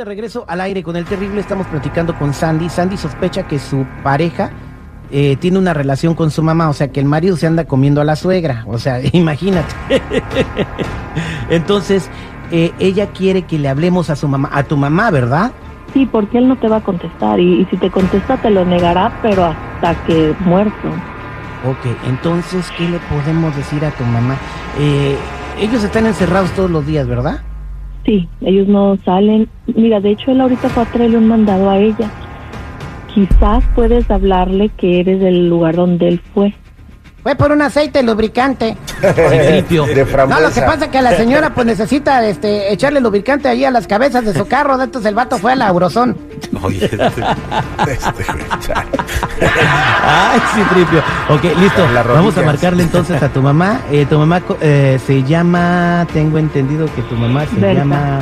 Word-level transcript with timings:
De 0.00 0.06
regreso 0.06 0.46
al 0.48 0.62
aire 0.62 0.82
con 0.82 0.96
el 0.96 1.04
terrible, 1.04 1.42
estamos 1.42 1.66
platicando 1.66 2.14
con 2.18 2.32
Sandy. 2.32 2.70
Sandy 2.70 2.96
sospecha 2.96 3.46
que 3.46 3.58
su 3.58 3.84
pareja 4.02 4.50
eh, 5.10 5.36
tiene 5.38 5.58
una 5.58 5.74
relación 5.74 6.14
con 6.14 6.30
su 6.30 6.42
mamá, 6.42 6.70
o 6.70 6.72
sea 6.72 6.90
que 6.90 7.00
el 7.00 7.04
marido 7.04 7.36
se 7.36 7.46
anda 7.46 7.66
comiendo 7.66 8.00
a 8.00 8.04
la 8.04 8.16
suegra, 8.16 8.64
o 8.66 8.78
sea, 8.78 8.98
imagínate. 9.12 9.74
Entonces, 11.50 12.08
eh, 12.50 12.72
ella 12.78 13.08
quiere 13.08 13.42
que 13.42 13.58
le 13.58 13.68
hablemos 13.68 14.08
a 14.08 14.16
su 14.16 14.26
mamá, 14.26 14.48
a 14.54 14.62
tu 14.62 14.78
mamá, 14.78 15.10
¿verdad? 15.10 15.52
Sí, 15.92 16.08
porque 16.10 16.38
él 16.38 16.48
no 16.48 16.56
te 16.56 16.68
va 16.68 16.76
a 16.76 16.80
contestar 16.80 17.38
y, 17.38 17.60
y 17.60 17.66
si 17.66 17.76
te 17.76 17.90
contesta 17.90 18.38
te 18.38 18.48
lo 18.48 18.64
negará, 18.64 19.12
pero 19.20 19.44
hasta 19.44 20.02
que 20.06 20.34
muerto. 20.46 20.88
Ok, 21.68 21.94
entonces, 22.06 22.72
¿qué 22.78 22.88
le 22.88 23.00
podemos 23.00 23.54
decir 23.54 23.84
a 23.84 23.90
tu 23.90 24.04
mamá? 24.04 24.38
Eh, 24.78 25.14
ellos 25.58 25.84
están 25.84 26.06
encerrados 26.06 26.50
todos 26.52 26.70
los 26.70 26.86
días, 26.86 27.06
¿verdad? 27.06 27.42
Sí, 28.04 28.28
ellos 28.40 28.66
no 28.68 28.96
salen. 29.04 29.48
Mira, 29.66 30.00
de 30.00 30.10
hecho 30.10 30.30
él 30.30 30.40
ahorita 30.40 30.68
fue 30.70 30.82
a 30.82 30.86
traerle 30.86 31.18
un 31.18 31.28
mandado 31.28 31.68
a 31.68 31.78
ella. 31.78 32.10
Quizás 33.14 33.64
puedes 33.74 34.10
hablarle 34.10 34.70
que 34.70 35.00
eres 35.00 35.20
del 35.20 35.48
lugar 35.48 35.76
donde 35.76 36.08
él 36.08 36.20
fue. 36.32 36.54
Fue 37.22 37.34
por 37.34 37.52
un 37.52 37.60
aceite 37.60 38.02
lubricante. 38.02 38.76
De 39.02 40.06
No, 40.28 40.40
lo 40.40 40.50
que 40.50 40.62
pasa 40.62 40.86
es 40.86 40.90
que 40.90 41.02
la 41.02 41.14
señora 41.16 41.52
pues 41.54 41.66
necesita 41.66 42.26
este 42.26 42.72
echarle 42.72 43.00
lubricante 43.00 43.48
ahí 43.48 43.64
a 43.64 43.70
las 43.70 43.86
cabezas 43.86 44.24
de 44.24 44.32
su 44.32 44.46
carro, 44.46 44.80
entonces 44.80 45.08
el 45.08 45.14
vato 45.14 45.36
fue 45.36 45.52
a 45.52 45.56
la 45.56 45.68
Eurozón. 45.68 46.16
Oye, 46.62 46.84
este- 46.84 46.96
Este. 46.96 47.22
Ay, 50.04 50.40
sí, 50.54 50.60
Tripio. 50.74 51.00
Ok, 51.28 51.44
listo. 51.58 51.86
Vamos 52.08 52.36
a 52.36 52.42
marcarle 52.42 52.82
entonces 52.82 53.22
a 53.22 53.28
tu 53.28 53.40
mamá. 53.42 53.80
Eh, 53.90 54.06
tu 54.08 54.18
mamá 54.18 54.42
eh, 54.60 54.98
se 55.06 55.22
llama, 55.22 56.06
tengo 56.12 56.38
entendido 56.38 56.86
que 56.94 57.02
tu 57.02 57.14
mamá 57.14 57.46
se 57.46 57.56
Berta. 57.56 57.72
llama 57.80 58.18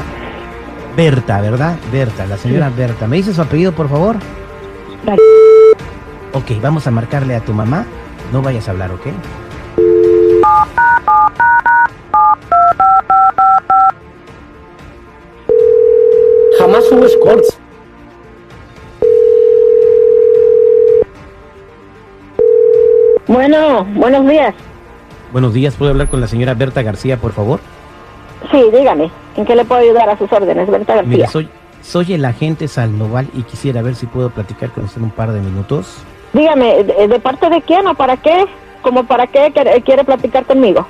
Berta, 0.97 1.41
¿verdad? 1.41 1.77
Berta, 1.91 2.27
la 2.27 2.37
señora 2.37 2.71
Berta. 2.75 3.06
¿Me 3.06 3.17
dice 3.17 3.33
su 3.33 3.41
apellido, 3.41 3.73
por 3.73 3.89
favor? 3.89 4.17
Gar- 5.06 5.19
Ok, 6.33 6.61
vamos 6.62 6.87
a 6.87 6.91
marcarle 6.91 7.34
a 7.34 7.41
tu 7.41 7.55
mamá. 7.55 7.87
No 8.33 8.43
vayas 8.43 8.69
a 8.69 8.73
hablar, 8.73 8.91
¿ok? 8.93 9.06
Jamás 16.59 16.84
hubo 16.93 17.05
escorts. 17.06 17.58
Bueno, 23.42 23.84
buenos 23.94 24.27
días. 24.27 24.53
Buenos 25.31 25.55
días, 25.55 25.77
¿puedo 25.77 25.92
hablar 25.92 26.08
con 26.08 26.20
la 26.20 26.27
señora 26.27 26.55
Berta 26.55 26.83
García, 26.83 27.19
por 27.19 27.31
favor? 27.33 27.61
Sí, 28.50 28.61
dígame, 28.77 29.12
¿en 29.36 29.44
qué 29.47 29.55
le 29.55 29.64
puedo 29.64 29.81
ayudar 29.81 30.08
a 30.11 30.19
sus 30.19 30.33
órdenes, 30.33 30.69
Berta 30.69 30.97
García? 30.97 31.08
Mire, 31.17 31.28
soy, 31.28 31.48
soy 31.81 32.14
el 32.14 32.25
agente 32.25 32.66
Salnoval 32.66 33.28
y 33.34 33.42
quisiera 33.44 33.81
ver 33.81 33.94
si 33.94 34.06
puedo 34.06 34.31
platicar 34.31 34.70
con 34.70 34.86
usted 34.86 35.00
un 35.03 35.12
par 35.12 35.31
de 35.31 35.39
minutos. 35.39 35.98
Dígame, 36.33 36.83
¿de, 36.83 37.06
de 37.06 37.20
parte 37.20 37.48
de 37.48 37.62
quién 37.62 37.86
o 37.86 37.94
para 37.94 38.16
qué? 38.16 38.44
¿Como 38.82 39.04
para 39.04 39.28
qué 39.28 39.53
quiere, 39.55 39.81
quiere 39.82 40.03
platicar 40.03 40.44
conmigo? 40.44 40.84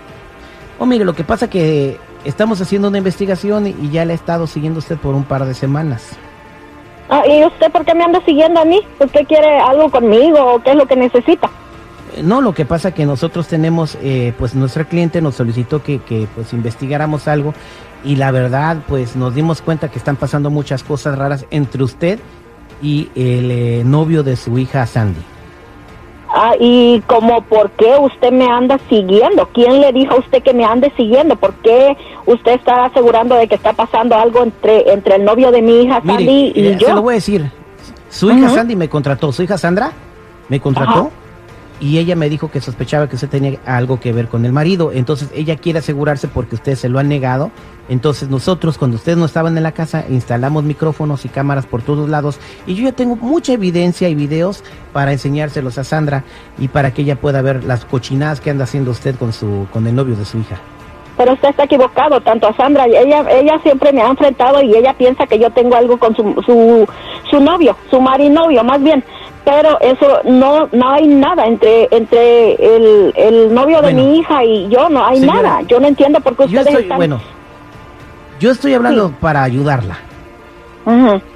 Oh, 0.78 0.86
mire, 0.86 1.04
lo 1.04 1.12
que 1.12 1.25
pasa 1.25 1.50
que 1.50 1.98
estamos 2.25 2.62
haciendo 2.62 2.88
una 2.88 2.97
investigación 2.97 3.66
y- 3.66 3.76
y 3.82 3.91
ya 3.91 4.06
le 4.06 4.12
he 4.15 4.16
estado 4.16 4.47
siguiendo 4.47 4.78
usted 4.78 4.97
por 4.97 5.15
un 5.15 5.25
par 5.25 5.44
de 5.44 5.53
semanas. 5.53 6.16
Ah, 7.10 7.25
¿Y 7.28 7.44
usted 7.44 7.70
por 7.70 7.84
qué 7.84 7.94
me 7.94 8.04
anda 8.04 8.22
siguiendo 8.25 8.59
a 8.59 8.65
mí? 8.65 8.80
¿Usted 9.00 9.26
quiere 9.26 9.59
algo 9.59 9.91
conmigo 9.91 10.54
o 10.54 10.62
qué 10.62 10.70
es 10.70 10.76
lo 10.76 10.86
que 10.86 10.97
necesita? 10.97 11.50
No, 12.22 12.40
lo 12.40 12.54
que 12.54 12.64
pasa 12.64 12.92
que 12.92 13.06
nosotros 13.06 13.48
tenemos, 13.48 13.98
eh, 14.02 14.32
pues 14.38 14.54
nuestra 14.54 14.84
cliente 14.84 15.20
nos 15.20 15.36
solicitó 15.36 15.82
que, 15.82 15.98
que, 16.00 16.26
pues 16.34 16.52
investigáramos 16.52 17.28
algo 17.28 17.54
y 18.04 18.16
la 18.16 18.30
verdad 18.30 18.78
pues 18.86 19.16
nos 19.16 19.34
dimos 19.34 19.60
cuenta 19.60 19.90
que 19.90 19.98
están 19.98 20.16
pasando 20.16 20.50
muchas 20.50 20.84
cosas 20.84 21.18
raras 21.18 21.46
entre 21.50 21.82
usted 21.82 22.20
y 22.80 23.10
el 23.14 23.50
eh, 23.50 23.82
novio 23.84 24.22
de 24.22 24.36
su 24.36 24.58
hija 24.58 24.86
Sandy. 24.86 25.20
Ah, 26.30 26.52
¿y 26.60 27.00
como 27.06 27.40
por 27.42 27.70
qué 27.70 27.96
usted 27.98 28.30
me 28.30 28.46
anda 28.46 28.78
siguiendo? 28.88 29.48
¿Quién 29.52 29.80
le 29.80 29.92
dijo 29.92 30.14
a 30.14 30.18
usted 30.18 30.42
que 30.42 30.52
me 30.52 30.64
ande 30.64 30.92
siguiendo? 30.96 31.36
¿Por 31.36 31.54
qué 31.54 31.96
usted 32.26 32.52
está 32.52 32.84
asegurando 32.84 33.34
de 33.34 33.48
que 33.48 33.54
está 33.54 33.72
pasando 33.72 34.14
algo 34.14 34.42
entre, 34.42 34.92
entre 34.92 35.16
el 35.16 35.24
novio 35.24 35.50
de 35.50 35.62
mi 35.62 35.82
hija 35.82 36.00
Mire, 36.02 36.18
Sandy 36.18 36.52
y 36.54 36.66
eh, 36.66 36.76
yo? 36.78 36.88
se 36.88 36.94
lo 36.94 37.02
voy 37.02 37.12
a 37.12 37.16
decir. 37.16 37.50
Su 38.10 38.30
hija. 38.30 38.50
Sandy 38.50 38.76
me 38.76 38.88
contrató, 38.88 39.32
su 39.32 39.42
hija 39.42 39.56
Sandra 39.56 39.92
me 40.48 40.60
contrató. 40.60 41.10
Y 41.81 41.99
ella 41.99 42.16
me 42.16 42.28
dijo 42.28 42.50
que 42.50 42.61
sospechaba 42.61 43.09
que 43.09 43.16
usted 43.16 43.28
tenía 43.28 43.59
algo 43.66 44.00
que 44.00 44.12
ver 44.12 44.28
con 44.28 44.44
el 44.44 44.53
marido. 44.53 44.91
Entonces 44.93 45.31
ella 45.34 45.56
quiere 45.56 45.78
asegurarse 45.78 46.28
porque 46.28 46.56
usted 46.56 46.75
se 46.75 46.89
lo 46.89 46.99
ha 46.99 47.03
negado. 47.03 47.50
Entonces 47.89 48.28
nosotros 48.28 48.77
cuando 48.78 48.97
ustedes 48.97 49.16
no 49.16 49.25
estaban 49.25 49.56
en 49.56 49.62
la 49.62 49.72
casa 49.72 50.05
instalamos 50.09 50.65
micrófonos 50.65 51.25
y 51.25 51.28
cámaras 51.28 51.66
por 51.66 51.83
todos 51.83 52.09
lados 52.09 52.39
y 52.66 52.75
yo 52.75 52.84
ya 52.84 52.93
tengo 52.93 53.16
mucha 53.16 53.55
evidencia 53.55 54.09
y 54.09 54.15
videos 54.15 54.62
para 54.93 55.12
enseñárselos 55.12 55.78
a 55.78 55.84
Sandra 55.84 56.25
y 56.59 56.69
para 56.69 56.93
que 56.93 57.03
ella 57.03 57.16
pueda 57.16 57.41
ver 57.41 57.65
las 57.65 57.87
cochinadas 57.87 58.41
que 58.41 58.50
anda 58.50 58.65
haciendo 58.65 58.91
usted 58.91 59.16
con 59.16 59.33
su 59.33 59.66
con 59.72 59.87
el 59.87 59.95
novio 59.95 60.16
de 60.16 60.27
su 60.27 60.39
hija. 60.39 60.59
Pero 61.16 61.33
usted 61.33 61.49
está 61.49 61.65
equivocado, 61.65 62.21
tanto 62.21 62.47
a 62.47 62.56
Sandra, 62.56 62.84
ella 62.84 63.25
ella 63.31 63.59
siempre 63.62 63.93
me 63.93 64.03
ha 64.03 64.09
enfrentado 64.09 64.62
y 64.62 64.77
ella 64.77 64.93
piensa 64.93 65.27
que 65.27 65.39
yo 65.39 65.50
tengo 65.50 65.75
algo 65.75 65.99
con 65.99 66.15
su 66.15 66.22
su, 66.45 66.87
su 67.31 67.41
novio, 67.41 67.75
su 67.91 68.00
marinovio 68.00 68.62
más 68.65 68.83
bien. 68.83 69.03
Pero 69.50 69.81
eso 69.81 70.20
no 70.25 70.69
no 70.72 70.91
hay 70.91 71.06
nada 71.06 71.47
entre 71.47 71.88
entre 71.91 72.54
el, 72.54 73.12
el 73.16 73.54
novio 73.54 73.81
de 73.81 73.94
mi 73.94 74.19
hija 74.19 74.44
y 74.44 74.69
yo, 74.69 74.88
no 74.91 75.04
hay 75.06 75.20
señora, 75.20 75.42
nada. 75.42 75.62
Yo 75.62 75.81
no 75.81 75.88
entiendo 75.88 76.20
por 76.20 76.36
qué 76.36 76.42
Yo 76.42 76.59
ustedes 76.60 76.66
estoy, 76.66 76.82
están... 76.82 76.97
bueno, 76.98 77.20
yo 78.38 78.50
estoy 78.50 78.75
hablando 78.75 79.10
para 79.20 79.42
ayudarla. 79.42 79.98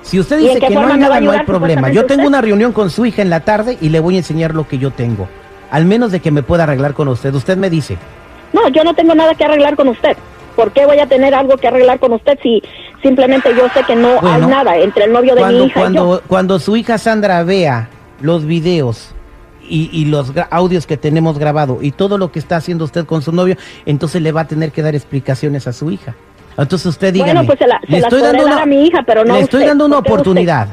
Si 0.03 0.19
usted 0.21 0.39
¿Y 0.41 0.49
en 0.49 0.55
dice 0.55 0.67
que 0.67 0.75
no 0.75 0.87
hay 0.87 0.99
nada, 0.99 1.21
no 1.21 1.31
hay 1.31 1.45
problema. 1.45 1.91
Yo 1.91 2.07
tengo 2.07 2.23
usted? 2.23 2.29
una 2.29 2.41
reunión 2.41 2.73
con 2.73 2.91
su 2.91 3.05
hija 3.07 3.23
en 3.23 3.31
la 3.31 3.41
tarde 3.41 3.77
y 3.81 3.89
le 3.91 4.01
voy 4.01 4.15
a 4.15 4.19
enseñar 4.19 4.55
lo 4.55 4.67
que 4.67 4.79
yo 4.79 4.91
tengo. 4.91 5.29
Al 5.71 5.85
menos 5.87 6.13
de 6.13 6.21
que 6.21 6.31
me 6.31 6.43
pueda 6.43 6.65
arreglar 6.65 6.95
con 6.95 7.09
usted. 7.09 7.35
Usted 7.35 7.57
me 7.57 7.71
dice. 7.71 7.97
No, 8.53 8.69
yo 8.69 8.85
no 8.85 8.95
tengo 8.95 9.15
nada 9.15 9.35
que 9.35 9.45
arreglar 9.45 9.75
con 9.77 9.89
usted. 9.89 10.17
¿Por 10.57 10.71
qué 10.73 10.85
voy 10.87 10.99
a 10.99 11.07
tener 11.07 11.35
algo 11.35 11.57
que 11.57 11.67
arreglar 11.69 11.99
con 11.99 12.13
usted 12.13 12.39
si 12.43 12.63
simplemente 13.03 13.51
yo 13.57 13.69
sé 13.75 13.83
que 13.85 13.97
no 13.97 14.21
Bueno, 14.21 14.37
hay 14.37 14.43
nada 14.43 14.77
entre 14.77 15.05
el 15.05 15.13
novio 15.13 15.35
de 15.35 15.41
mi 15.45 15.47
Cuando, 15.47 15.65
hija 15.67 15.91
y 15.91 15.95
yo? 15.95 16.21
cuando 16.27 16.59
su 16.59 16.77
hija 16.77 16.99
Sandra 16.99 17.43
vea 17.43 17.89
los 18.23 18.47
videos 18.47 19.11
y, 19.69 19.91
y 19.93 20.07
los 20.07 20.33
audios 20.51 20.87
que 20.87 20.97
tenemos 20.97 21.39
grabado 21.39 21.79
y 21.83 21.91
todo 21.93 22.17
lo 22.19 22.33
que 22.33 22.39
está 22.39 22.57
haciendo 22.57 22.85
usted 22.85 23.05
con 23.05 23.21
su 23.23 23.33
novio, 23.33 23.57
entonces 23.87 24.23
le 24.23 24.33
va 24.33 24.43
a 24.43 24.47
tener 24.47 24.73
que 24.73 24.81
dar 24.83 24.95
explicaciones 24.95 25.67
a 25.67 25.73
su 25.73 25.91
hija. 25.91 26.15
Entonces 26.57 26.87
usted. 26.87 27.15
Bueno, 27.17 27.45
pues 27.45 27.59
se, 27.59 27.67
la, 27.67 27.81
se 27.81 27.93
le 27.93 27.99
estoy 27.99 28.21
dando 28.23 28.45
una- 28.45 28.63
a 28.63 28.67
mi 28.67 28.85
hija, 28.87 29.03
pero 29.07 29.25
no 29.25 29.35
le 29.35 29.41
estoy 29.41 29.59
usted. 29.61 29.69
dando 29.71 29.87
una 29.87 29.99
oportunidad. 29.99 30.69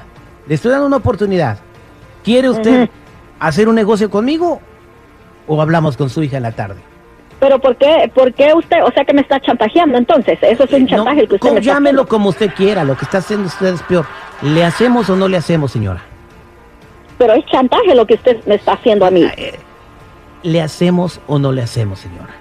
Le 0.48 0.56
estoy 0.56 0.72
dando 0.72 0.88
una 0.88 0.98
oportunidad. 0.98 1.60
¿Quiere 2.24 2.50
usted 2.50 2.90
hacer 3.40 3.70
un 3.70 3.76
negocio 3.76 4.10
conmigo 4.10 4.60
o 5.48 5.62
hablamos 5.62 5.96
con 5.96 6.10
su 6.10 6.22
hija 6.24 6.38
en 6.38 6.44
la 6.44 6.52
tarde? 6.52 6.82
Pero 7.40 7.58
¿por 7.60 7.78
qué, 7.78 8.12
por 8.14 8.34
qué 8.34 8.54
usted, 8.54 8.84
o 8.84 8.92
sea 8.92 9.06
que 9.06 9.14
me 9.14 9.22
está 9.22 9.40
chantajeando 9.40 9.98
entonces? 9.98 10.38
Eso 10.42 10.66
es 10.66 10.74
un 10.74 10.82
No, 10.84 10.88
chantaje 10.90 11.22
el 11.22 11.30
que 11.30 11.36
usted 11.36 11.48
co- 11.48 11.54
me 11.54 11.60
está 11.62 11.74
llámelo 11.74 12.02
haciendo. 12.02 12.08
como 12.10 12.30
usted 12.30 12.54
quiera, 12.54 12.84
lo 12.84 12.98
que 12.98 13.06
está 13.06 13.20
haciendo 13.20 13.48
usted 13.48 13.76
es 13.76 13.82
peor. 13.84 14.06
¿Le 14.42 14.66
hacemos 14.66 15.10
o 15.10 15.16
no 15.16 15.30
le 15.30 15.38
hacemos, 15.38 15.72
señora? 15.72 16.02
Pero 17.20 17.34
es 17.34 17.46
chantaje 17.46 17.94
lo 17.94 18.08
que 18.08 18.16
usted 18.16 18.44
me 18.48 18.56
está 18.56 18.74
haciendo 18.74 19.06
a 19.06 19.12
mí. 19.12 19.24
Eh, 19.38 19.60
¿Le 20.42 20.62
hacemos 20.62 21.22
o 21.28 21.38
no 21.38 21.52
le 21.52 21.62
hacemos, 21.62 22.00
señora? 22.00 22.34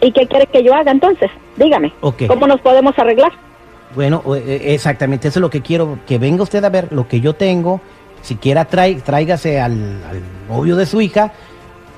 ¿Y 0.00 0.12
qué 0.12 0.26
quiere 0.26 0.46
que 0.46 0.62
yo 0.62 0.74
haga 0.74 0.92
entonces? 0.92 1.30
Dígame. 1.56 1.92
Ok. 2.00 2.22
¿Cómo 2.28 2.46
nos 2.46 2.60
podemos 2.60 2.96
arreglar? 2.98 3.32
Bueno, 3.94 4.22
eh, 4.34 4.44
eh, 4.46 4.74
exactamente, 4.74 5.28
eso 5.28 5.40
es 5.40 5.42
lo 5.42 5.50
que 5.50 5.60
quiero, 5.62 5.98
que 6.06 6.18
venga 6.18 6.42
usted 6.42 6.64
a 6.64 6.68
ver 6.70 6.88
lo 6.92 7.08
que 7.08 7.20
yo 7.20 7.34
tengo. 7.34 7.80
Siquiera 8.22 8.64
trae, 8.64 8.94
tráigase 8.96 9.60
al, 9.60 9.72
al 10.08 10.22
novio 10.48 10.76
de 10.76 10.86
su 10.86 11.00
hija 11.00 11.32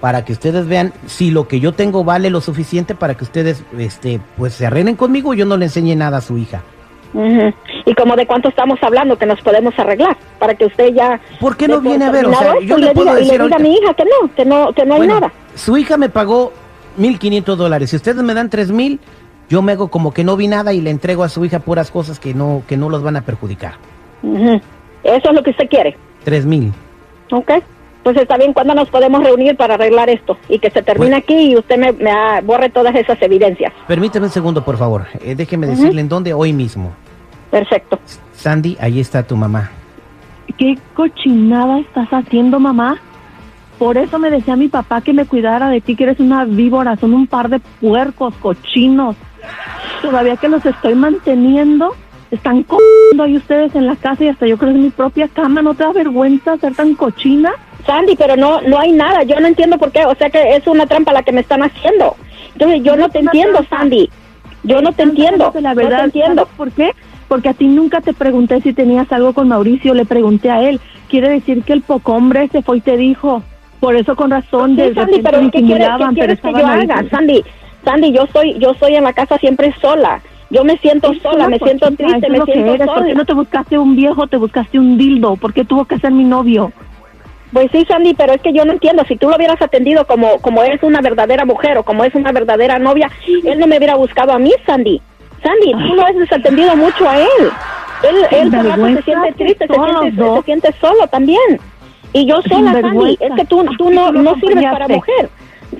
para 0.00 0.24
que 0.24 0.32
ustedes 0.32 0.66
vean 0.66 0.94
si 1.06 1.30
lo 1.30 1.46
que 1.46 1.60
yo 1.60 1.72
tengo 1.72 2.04
vale 2.04 2.30
lo 2.30 2.40
suficiente 2.40 2.94
para 2.94 3.14
que 3.14 3.24
ustedes 3.24 3.62
este, 3.78 4.20
pues 4.36 4.54
se 4.54 4.66
arreglen 4.66 4.96
conmigo 4.96 5.34
y 5.34 5.38
yo 5.38 5.44
no 5.44 5.58
le 5.58 5.66
enseñe 5.66 5.94
nada 5.94 6.18
a 6.18 6.20
su 6.22 6.38
hija. 6.38 6.62
¿Y 7.12 7.94
como 7.94 8.14
de 8.16 8.26
cuánto 8.26 8.48
estamos 8.48 8.78
hablando 8.82 9.18
que 9.18 9.26
nos 9.26 9.40
podemos 9.40 9.76
arreglar? 9.78 10.16
Para 10.38 10.54
que 10.54 10.66
usted 10.66 10.94
ya... 10.94 11.20
¿Por 11.40 11.56
qué 11.56 11.66
no 11.66 11.80
viene 11.80 12.04
a 12.04 12.10
ver? 12.10 12.26
O 12.26 12.34
sea, 12.34 12.54
yo 12.60 12.78
y 12.78 12.82
le 12.82 12.92
puedo 12.92 13.14
diga, 13.14 13.20
y 13.20 13.24
decir 13.24 13.38
le 13.40 13.44
diga 13.44 13.56
a 13.56 13.58
mi 13.58 13.74
hija 13.74 13.94
que 13.94 14.04
no, 14.04 14.34
que 14.34 14.44
no, 14.44 14.72
que 14.72 14.86
no 14.86 14.94
hay 14.94 15.08
nada. 15.08 15.32
Su 15.54 15.76
hija 15.76 15.96
me 15.96 16.08
pagó 16.08 16.52
1.500 16.98 17.56
dólares. 17.56 17.90
Si 17.90 17.96
ustedes 17.96 18.22
me 18.22 18.34
dan 18.34 18.50
3.000, 18.50 18.98
yo 19.48 19.62
me 19.62 19.72
hago 19.72 19.88
como 19.88 20.12
que 20.12 20.22
no 20.22 20.36
vi 20.36 20.46
nada 20.46 20.72
y 20.72 20.80
le 20.80 20.90
entrego 20.90 21.24
a 21.24 21.28
su 21.28 21.44
hija 21.44 21.58
puras 21.58 21.90
cosas 21.90 22.20
que 22.20 22.34
no, 22.34 22.62
que 22.68 22.76
no 22.76 22.88
los 22.88 23.02
van 23.02 23.16
a 23.16 23.22
perjudicar. 23.22 23.74
Eso 24.22 25.28
es 25.28 25.34
lo 25.34 25.42
que 25.42 25.50
usted 25.50 25.68
quiere. 25.68 25.96
3.000. 26.24 26.72
¿Ok? 27.32 27.50
Pues 28.02 28.16
está 28.16 28.36
bien, 28.38 28.52
¿cuándo 28.52 28.74
nos 28.74 28.88
podemos 28.88 29.22
reunir 29.22 29.56
para 29.56 29.74
arreglar 29.74 30.08
esto? 30.08 30.38
Y 30.48 30.58
que 30.58 30.70
se 30.70 30.82
termine 30.82 31.10
Bueno. 31.10 31.16
aquí 31.18 31.52
y 31.52 31.56
usted 31.56 31.76
me, 31.78 31.92
me 31.92 32.10
ah, 32.10 32.40
borre 32.42 32.70
todas 32.70 32.94
esas 32.94 33.20
evidencias. 33.20 33.72
Permíteme 33.86 34.26
un 34.26 34.32
segundo, 34.32 34.64
por 34.64 34.78
favor. 34.78 35.06
Eh, 35.22 35.34
déjeme 35.34 35.66
decirle 35.66 36.00
en 36.00 36.08
dónde 36.08 36.32
hoy 36.32 36.52
mismo. 36.52 36.92
Perfecto. 37.50 37.98
Sandy, 38.32 38.76
ahí 38.80 39.00
está 39.00 39.22
tu 39.22 39.36
mamá. 39.36 39.70
¿Qué 40.56 40.78
cochinada 40.94 41.78
estás 41.78 42.08
haciendo, 42.10 42.58
mamá? 42.58 42.98
Por 43.78 43.96
eso 43.96 44.18
me 44.18 44.30
decía 44.30 44.56
mi 44.56 44.68
papá 44.68 45.00
que 45.00 45.12
me 45.12 45.24
cuidara 45.26 45.68
de 45.68 45.80
ti, 45.80 45.96
que 45.96 46.04
eres 46.04 46.20
una 46.20 46.44
víbora, 46.44 46.96
son 46.96 47.14
un 47.14 47.26
par 47.26 47.48
de 47.48 47.60
puercos, 47.80 48.34
cochinos. 48.36 49.16
Todavía 50.02 50.36
que 50.36 50.48
los 50.48 50.64
estoy 50.64 50.94
manteniendo, 50.94 51.94
Están 52.30 52.62
comiendo 52.62 53.24
ahí 53.24 53.36
ustedes 53.36 53.74
en 53.74 53.86
la 53.88 53.96
casa 53.96 54.22
y 54.24 54.28
hasta 54.28 54.46
yo 54.46 54.56
creo 54.56 54.70
que 54.70 54.76
en 54.78 54.84
mi 54.84 54.90
propia 54.90 55.26
cama. 55.26 55.62
¿No 55.62 55.74
te 55.74 55.82
da 55.82 55.92
vergüenza 55.92 56.56
ser 56.58 56.74
tan 56.76 56.94
cochina? 56.94 57.50
Sandy, 57.86 58.16
pero 58.16 58.36
no 58.36 58.60
no 58.62 58.78
hay 58.78 58.92
nada. 58.92 59.22
Yo 59.22 59.38
no 59.40 59.46
entiendo 59.46 59.78
por 59.78 59.92
qué. 59.92 60.04
O 60.04 60.14
sea 60.14 60.30
que 60.30 60.56
es 60.56 60.66
una 60.66 60.86
trampa 60.86 61.12
la 61.12 61.22
que 61.22 61.32
me 61.32 61.40
están 61.40 61.62
haciendo. 61.62 62.16
Entonces 62.52 62.82
yo 62.82 62.96
no 62.96 63.08
te 63.08 63.20
entiendo. 63.20 63.60
Sandy. 63.68 64.10
Yo 64.62 64.82
no 64.82 64.92
te 64.92 65.02
entiendo. 65.02 65.52
La 65.60 65.74
no 65.74 65.88
te 65.88 65.96
entiendo. 66.02 66.42
¿sabes 66.42 66.56
por 66.56 66.70
qué? 66.72 66.92
Porque 67.28 67.48
a 67.48 67.54
ti 67.54 67.68
nunca 67.68 68.00
te 68.00 68.12
pregunté 68.12 68.60
si 68.60 68.72
tenías 68.72 69.10
algo 69.12 69.32
con 69.32 69.48
Mauricio, 69.48 69.94
le 69.94 70.04
pregunté 70.04 70.50
a 70.50 70.68
él. 70.68 70.80
Quiere 71.08 71.28
decir 71.28 71.62
que 71.62 71.72
el 71.72 71.82
poco 71.82 72.12
hombre 72.12 72.48
se 72.48 72.62
fue 72.62 72.78
y 72.78 72.80
te 72.80 72.96
dijo. 72.96 73.42
Por 73.78 73.96
eso 73.96 74.14
con 74.14 74.30
razón 74.30 74.76
de 74.76 74.88
Sí, 74.88 74.94
Sandy, 74.94 75.22
pero 75.22 75.40
¿qué 75.50 75.62
quieres, 75.62 75.88
qué 76.14 76.52
que 76.52 76.52
yo 76.52 76.66
ahí. 76.66 76.82
haga? 76.82 77.08
Sandy, 77.08 77.42
Sandy, 77.84 78.12
yo 78.12 78.24
estoy 78.24 78.58
yo 78.58 78.72
estoy 78.72 78.94
en 78.96 79.04
la 79.04 79.12
casa 79.12 79.38
siempre 79.38 79.74
sola. 79.80 80.20
Yo 80.50 80.64
me 80.64 80.76
siento 80.78 81.14
sola, 81.22 81.48
me 81.48 81.58
siento 81.58 81.86
triste, 81.92 82.28
me 82.28 82.42
siento 82.42 82.74
eres. 82.74 82.86
¿Por 82.86 82.96
qué 82.96 83.00
sola. 83.02 83.14
no 83.14 83.24
te 83.24 83.34
buscaste 83.34 83.78
un 83.78 83.94
viejo, 83.96 84.26
te 84.26 84.36
buscaste 84.36 84.78
un 84.78 84.98
dildo? 84.98 85.36
¿Por 85.36 85.54
qué 85.54 85.64
tuvo 85.64 85.84
que 85.84 85.98
ser 85.98 86.10
mi 86.10 86.24
novio? 86.24 86.72
Pues 87.52 87.68
sí, 87.72 87.84
Sandy, 87.88 88.14
pero 88.14 88.32
es 88.32 88.40
que 88.40 88.52
yo 88.52 88.64
no 88.64 88.72
entiendo. 88.72 89.02
Si 89.08 89.16
tú 89.16 89.28
lo 89.28 89.36
hubieras 89.36 89.60
atendido 89.60 90.06
como, 90.06 90.38
como 90.40 90.62
eres 90.62 90.82
una 90.82 91.00
verdadera 91.00 91.44
mujer 91.44 91.78
o 91.78 91.82
como 91.82 92.04
es 92.04 92.14
una 92.14 92.32
verdadera 92.32 92.78
novia, 92.78 93.10
él 93.44 93.58
no 93.58 93.66
me 93.66 93.78
hubiera 93.78 93.96
buscado 93.96 94.32
a 94.32 94.38
mí, 94.38 94.52
Sandy. 94.66 95.00
Sandy, 95.42 95.72
tú 95.72 95.94
lo 95.94 96.04
has 96.06 96.14
desatendido 96.16 96.76
mucho 96.76 97.08
a 97.08 97.18
él. 97.18 97.50
Él, 98.02 98.16
él 98.30 98.50
se 98.96 99.02
siente 99.02 99.32
triste, 99.32 99.66
se 99.66 99.74
siente, 99.74 100.34
se 100.36 100.42
siente 100.42 100.74
solo 100.80 101.06
también. 101.08 101.60
Y 102.12 102.26
yo 102.26 102.40
sola, 102.42 102.80
Sandy. 102.80 103.18
Es 103.20 103.32
que 103.34 103.44
tú, 103.44 103.64
tú 103.78 103.90
no, 103.90 104.12
lo 104.12 104.22
no 104.22 104.34
sirves 104.36 104.64
para 104.70 104.88
mujer. 104.88 105.30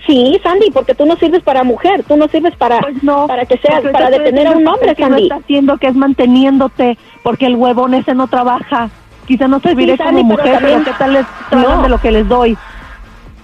Sí, 0.07 0.41
Sandy, 0.43 0.71
porque 0.71 0.95
tú 0.95 1.05
no 1.05 1.17
sirves 1.17 1.43
para 1.43 1.65
mujer, 1.65 2.05
tú 2.07 2.17
no 2.17 2.29
sirves 2.29 2.55
para, 2.57 2.81
Pues 2.81 3.03
no. 3.03 3.27
para 3.27 3.45
que 3.45 3.59
seas, 3.59 3.81
porque 3.81 3.93
para 3.93 4.11
detener 4.11 4.47
a 4.47 4.53
un 4.53 4.67
hombre, 4.67 4.95
Sandy. 4.95 5.25
está 5.25 5.37
haciendo 5.37 5.79
que 5.79 5.89
es 5.89 5.95
manteniéndote, 5.95 6.97
porque 7.23 7.47
el 7.47 7.57
huevón 7.57 7.95
ese 7.95 8.15
no 8.15 8.29
trabaja. 8.29 8.91
Quizá 9.31 9.47
no 9.47 9.61
serviré 9.61 9.93
Sí, 9.93 9.99
como 9.99 10.11
pero 10.11 10.25
mujer, 10.25 10.45
pero, 10.45 10.55
también- 10.59 10.83
¿qué 10.85 10.91
tal 10.99 11.13
les 11.13 11.25
No. 11.53 11.83
de 11.85 11.89
lo 11.89 11.99
que 12.01 12.11
les 12.11 12.27
doy? 12.27 12.59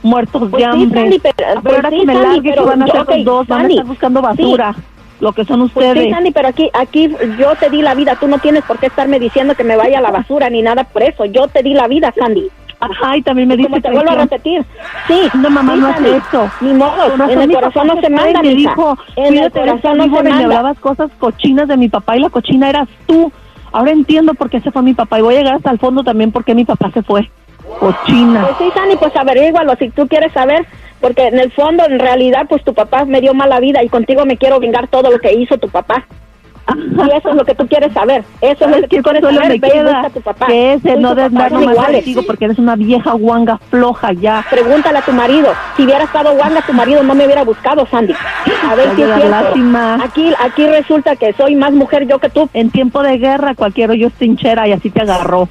Muertos 0.03 0.41
Pues 0.41 0.51
de 0.51 0.59
sí, 0.59 0.65
hambre. 0.65 1.01
Sandy, 1.01 1.19
pero- 1.21 1.61
pues 1.63 1.77
ahora 1.77 1.91
sí, 1.91 1.97
que 2.01 2.07
me 2.07 2.13
Sandy, 2.15 2.27
largue, 2.29 2.43
¿qué 2.43 2.51
pero 2.51 2.67
van 2.67 2.83
a 2.83 2.85
hacer 2.87 2.95
yo- 3.07 3.15
los 3.15 3.25
dos? 3.25 3.47
Van 3.47 3.59
Sandy, 3.61 3.73
a 3.73 3.77
estar 3.77 3.87
buscando 3.87 4.21
basura, 4.23 4.75
lo 5.21 5.33
que 5.33 5.45
son 5.45 5.61
Pues 5.61 5.77
ustedes. 5.87 6.05
sí, 6.07 6.11
Sandy, 6.11 6.31
pero 6.33 6.49
aquí, 6.49 6.71
aquí 6.75 7.15
yo 7.39 7.55
te 7.55 7.71
di 7.71 7.83
la 7.83 7.95
vida. 7.95 8.17
Tú 8.19 8.27
no 8.27 8.39
tienes 8.41 8.65
por 8.65 8.79
qué 8.81 8.87
estarme 8.87 9.21
diciendo 9.21 9.55
que 9.55 9.63
me 9.63 9.77
vaya 9.77 9.99
a 9.99 10.03
la 10.03 10.11
basura 10.11 10.51
ni 10.51 10.61
nada 10.61 10.83
por 10.83 11.05
eso. 11.05 11.25
Yo 11.25 11.47
te 11.47 11.63
di 11.63 11.73
la 11.73 11.87
vida, 11.87 12.13
Sandy. 12.19 12.49
Ajá, 12.81 13.17
y 13.17 13.23
también 13.23 13.47
me 13.47 13.57
dice 13.57 13.69
Como 13.71 13.81
te 13.81 13.91
vuelvo 13.93 14.11
a 14.11 14.17
repetir. 14.17 14.65
Sí. 15.07 15.21
No, 15.35 15.51
mamá, 15.51 15.75
sí, 15.75 15.81
no 15.81 15.87
hace 15.87 16.17
eso. 16.17 16.51
Ni 16.63 16.75
modo. 16.75 17.11
Con 17.11 17.19
razón 17.21 17.31
En 17.31 17.43
el 17.43 17.53
corazón 17.55 17.87
no 17.87 18.01
se 18.01 18.11
manda, 18.11 18.43
me 18.43 18.55
dijo, 18.57 18.99
En 19.15 19.39
el 19.39 19.51
corazón 19.53 19.97
no 19.99 20.03
se 20.03 20.09
víbora", 20.11 20.21
y 20.21 20.25
me 20.25 20.31
manda. 20.31 20.45
hablabas 20.57 20.79
cosas 20.81 21.11
cochinas 21.21 21.69
de 21.69 21.77
mi 21.77 21.89
papá 21.89 22.17
y 22.17 22.21
la 22.21 22.29
cochina 22.29 22.69
eras 22.69 22.89
tú. 23.07 23.31
Ahora 23.77 23.91
entiendo 23.91 24.33
por 24.33 24.49
qué 24.49 24.59
se 24.63 24.71
fue 24.71 24.81
mi 24.81 24.95
papá 24.95 25.19
y 25.19 25.23
voy 25.23 25.35
a 25.35 25.39
llegar 25.41 25.57
hasta 25.57 25.71
el 25.71 25.79
fondo 25.79 26.03
también 26.03 26.33
por 26.33 26.45
qué 26.45 26.55
mi 26.55 26.65
papá 26.65 26.91
se 26.93 27.03
fue. 27.03 27.29
Cochina. 27.79 28.47
Pues 28.47 28.57
sí, 28.57 28.71
Sandy, 28.75 28.97
pues 28.97 29.15
averígualo 29.15 29.77
si 29.77 29.91
tú 29.91 30.09
quieres 30.09 30.33
saber. 30.33 30.65
Porque 30.99 31.27
en 31.27 31.39
el 31.39 31.53
fondo, 31.53 31.85
en 31.85 31.99
realidad, 31.99 32.47
pues 32.49 32.65
tu 32.65 32.73
papá 32.73 33.05
me 33.05 33.21
dio 33.21 33.35
mala 33.35 33.61
vida 33.61 33.85
y 33.85 33.91
contigo 33.91 34.25
me 34.25 34.39
quiero 34.39 34.61
vengar 34.61 34.89
todo 34.89 35.11
lo 35.11 35.19
que 35.19 35.35
hizo 35.35 35.59
tu 35.59 35.69
papá. 35.69 36.07
Y 36.75 37.17
eso 37.17 37.29
es 37.31 37.37
lo 37.37 37.45
que 37.45 37.55
tú 37.55 37.67
quieres 37.69 37.93
saber. 37.93 38.25
Eso 38.41 38.65
es 38.65 38.71
lo 38.71 38.75
¿Sabes 38.75 38.89
que 38.89 38.97
tú 38.97 39.03
quieres 39.05 39.23
saber. 39.23 39.49
me 39.49 39.59
Ve 39.59 39.73
y 39.75 40.07
a 40.07 40.11
tu 40.11 40.21
papá. 40.21 40.47
Que 40.47 40.73
ese 40.75 40.97
no 40.97 41.11
tu 41.11 41.15
de 41.17 41.23
papá 41.23 41.27
andar 41.27 41.51
son 41.51 41.61
nomás 41.61 41.75
iguales. 41.75 41.97
contigo 41.97 42.23
porque 42.27 42.45
eres 42.47 42.59
una 42.59 42.77
vieja 42.77 43.13
guanga 43.13 43.59
floja 43.71 44.13
ya. 44.13 44.45
Pregúntale 44.51 44.99
a 44.99 45.03
tu 45.03 45.13
marido. 45.13 45.53
Si 45.77 45.85
hubiera 45.85 46.05
estado 46.05 46.35
guanga, 46.35 46.63
tu 46.63 46.73
marido 46.73 47.03
no 47.03 47.15
me 47.15 47.25
hubiera 47.25 47.45
buscado, 47.45 47.87
Sandy. 47.87 48.15
A 48.69 48.75
ver 48.75 48.95
si 48.97 49.03
es 49.03 49.15
cierto. 49.15 49.55
Aquí, 50.03 50.35
aquí 50.41 50.67
resulta 50.67 51.17
que 51.17 51.33
soy 51.35 51.55
más 51.55 51.73
mujer 51.73 52.07
yo 52.07 52.19
que 52.19 52.31
tú. 52.31 52.49
En 52.53 52.71
tiempo 52.71 53.03
de 53.03 53.19
guerra 53.19 53.55
cualquiera 53.55 53.95
yo 53.95 54.09
es 54.09 54.15
trinchera 54.15 54.67
y 54.67 54.73
así 54.73 54.91
te 54.91 55.03
agarró. 55.03 55.49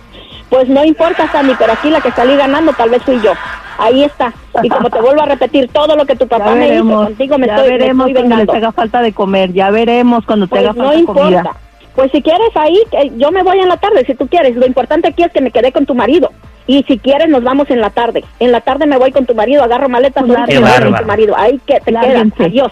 Pues 0.49 0.67
no 0.69 0.83
importa, 0.83 1.31
Sandy, 1.31 1.53
pero 1.57 1.73
aquí 1.73 1.89
la 1.89 2.01
que 2.01 2.11
salí 2.11 2.35
ganando 2.35 2.73
tal 2.73 2.89
vez 2.89 3.01
fui 3.03 3.19
yo. 3.21 3.33
Ahí 3.77 4.03
está. 4.03 4.33
Y 4.63 4.69
como 4.69 4.89
te 4.89 5.01
vuelvo 5.01 5.21
a 5.21 5.25
repetir, 5.25 5.69
todo 5.71 5.95
lo 5.95 6.05
que 6.05 6.15
tu 6.15 6.27
papá 6.27 6.49
Ya 6.49 6.55
me 6.55 6.75
hizo 6.75 6.85
contigo 6.85 7.37
me 7.37 7.47
ya 7.47 7.55
estoy, 7.55 7.71
me 7.71 7.77
veremos 7.77 8.07
estoy 8.07 8.23
cuando 8.27 8.45
les 8.45 8.55
haga 8.55 8.71
falta 8.71 9.01
de 9.01 9.13
comer, 9.13 9.53
ya 9.53 9.69
veremos 9.69 10.25
cuando 10.25 10.47
te 10.47 10.51
Pues 10.51 10.63
haga 10.63 10.73
no 10.73 10.83
falta 10.85 10.99
importa. 10.99 11.21
comida. 11.21 11.55
Pues 11.95 12.11
si 12.11 12.21
quieres 12.21 12.49
ahí, 12.55 12.77
que 12.91 13.11
yo 13.17 13.31
me 13.31 13.41
voy 13.43 13.59
en 13.59 13.69
la 13.69 13.77
tarde, 13.77 14.03
si 14.05 14.15
tú 14.15 14.27
quieres. 14.27 14.55
Lo 14.57 14.65
importante 14.65 15.07
aquí 15.07 15.23
es 15.23 15.31
que 15.31 15.39
me 15.41 15.51
quedé 15.51 15.71
con 15.71 15.85
tu 15.85 15.95
marido. 15.95 16.29
Y 16.67 16.83
si 16.83 16.97
quieres, 16.97 17.29
nos 17.29 17.43
vamos 17.43 17.69
en 17.69 17.79
la 17.79 17.89
tarde. 17.89 18.25
En 18.39 18.51
la 18.51 18.59
tarde 18.61 18.85
me 18.85 18.97
voy 18.97 19.11
con 19.11 19.25
tu 19.25 19.33
marido, 19.33 19.63
agarro 19.63 19.87
maletas 19.87 20.25
Pues 20.25 20.37
y 20.39 20.45
Qué 20.45 20.59
me 20.59 20.69
voy 20.69 20.91
con 20.91 20.95
tu 20.99 21.05
marido. 21.05 21.35
Ahí 21.37 21.59
que 21.65 21.79
te 21.79 21.91
quedas. 21.91 22.27
Adiós. 22.39 22.71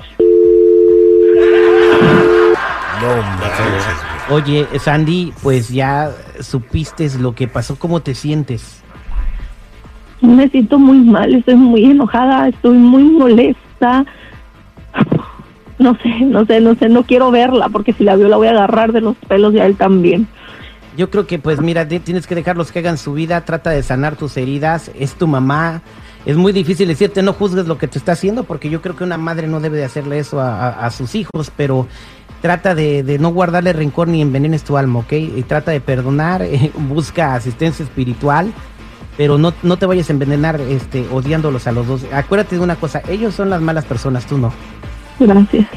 No. 3.02 4.36
Oye, 4.36 4.68
Sandy, 4.80 5.34
pues 5.42 5.70
ya 5.70 6.12
supiste 6.40 7.08
lo 7.20 7.34
que 7.36 7.48
pasó, 7.48 7.78
¿cómo 7.78 8.02
te 8.02 8.16
sientes? 8.16 8.83
Me 10.24 10.48
siento 10.48 10.80
muy 10.80 11.00
mal, 11.02 11.36
estoy 11.36 11.56
muy 11.56 11.84
enojada, 11.84 12.48
estoy 12.48 12.78
muy 12.78 13.04
molesta. 13.04 14.06
No 15.80 15.98
sé, 16.02 16.10
no 16.22 16.46
sé, 16.46 16.62
no 16.62 16.76
sé, 16.76 16.88
no 16.88 17.04
quiero 17.04 17.30
verla 17.30 17.68
porque 17.68 17.92
si 17.92 18.06
la 18.06 18.16
veo 18.16 18.30
la 18.30 18.38
voy 18.38 18.48
a 18.48 18.52
agarrar 18.52 18.94
de 18.94 19.02
los 19.02 19.18
pelos 19.28 19.54
y 19.54 19.60
a 19.60 19.66
él 19.66 19.76
también. 19.76 20.28
Yo 20.96 21.10
creo 21.10 21.28
que 21.28 21.40
pues 21.40 21.60
mira, 21.60 21.86
tienes 21.90 22.26
que 22.26 22.36
dejarlos 22.36 22.72
que 22.72 22.80
hagan 22.80 22.98
su 22.98 23.12
vida, 23.12 23.44
trata 23.44 23.72
de 23.72 23.84
sanar 23.84 24.16
tus 24.16 24.38
heridas, 24.38 24.92
es 24.98 25.16
tu 25.16 25.28
mamá. 25.28 25.82
Es 26.26 26.38
muy 26.38 26.54
difícil 26.54 26.88
decirte 26.88 27.22
no 27.22 27.34
juzgues 27.34 27.68
lo 27.68 27.78
que 27.78 27.90
te 27.90 27.98
está 27.98 28.14
haciendo 28.14 28.46
porque 28.46 28.70
yo 28.70 28.82
creo 28.82 28.96
que 28.96 29.04
una 29.04 29.18
madre 29.18 29.48
no 29.48 29.60
debe 29.60 29.78
de 29.78 29.84
hacerle 29.84 30.20
eso 30.20 30.40
a, 30.40 30.90
sus 30.90 31.16
hijos, 31.16 31.52
pero 31.58 31.86
trata 32.42 32.76
de, 32.76 33.18
no 33.20 33.34
guardarle 33.34 33.74
rencor 33.74 34.08
ni 34.08 34.22
envenenes 34.22 34.64
tu 34.64 34.78
alma, 34.78 35.00
¿ok? 35.00 35.12
Y 35.12 35.44
trata 35.44 35.72
de 35.72 35.82
perdonar, 35.82 36.46
busca 36.88 37.36
asistencia 37.36 37.84
espiritual, 37.84 38.54
pero 39.18 39.38
no, 39.38 39.54
no 39.64 39.78
te 39.78 39.86
vayas 39.86 40.10
a 40.10 40.14
envenenar 40.14 40.60
este, 40.62 41.08
odiándolos 41.12 41.68
a 41.68 41.72
los 41.72 41.88
dos. 41.88 42.06
Acuérdate 42.12 42.56
de 42.56 42.62
una 42.62 42.76
cosa, 42.76 43.02
ellos 43.08 43.36
son 43.36 43.50
las 43.50 43.62
malas 43.62 43.86
personas, 43.86 44.26
tú 44.26 44.38
no. 44.38 44.52
Gracias. 45.20 45.68